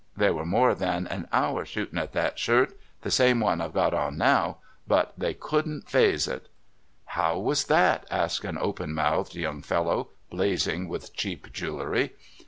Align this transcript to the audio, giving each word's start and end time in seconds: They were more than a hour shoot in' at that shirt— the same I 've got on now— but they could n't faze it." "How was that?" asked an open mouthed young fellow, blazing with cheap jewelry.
They 0.17 0.31
were 0.31 0.47
more 0.47 0.73
than 0.73 1.05
a 1.11 1.27
hour 1.31 1.63
shoot 1.63 1.89
in' 1.91 1.99
at 1.99 2.13
that 2.13 2.39
shirt— 2.39 2.75
the 3.03 3.11
same 3.11 3.43
I 3.43 3.55
've 3.67 3.71
got 3.71 3.93
on 3.93 4.17
now— 4.17 4.57
but 4.87 5.13
they 5.15 5.35
could 5.35 5.67
n't 5.67 5.87
faze 5.87 6.27
it." 6.27 6.47
"How 7.05 7.37
was 7.37 7.65
that?" 7.65 8.07
asked 8.09 8.43
an 8.43 8.57
open 8.57 8.95
mouthed 8.95 9.35
young 9.35 9.61
fellow, 9.61 10.09
blazing 10.31 10.87
with 10.89 11.13
cheap 11.13 11.53
jewelry. 11.53 12.13